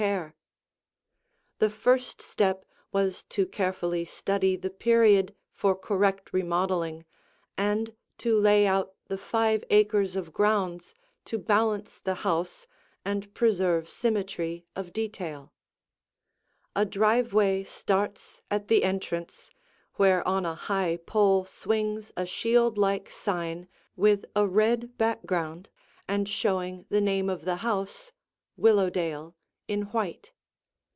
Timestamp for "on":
20.27-20.47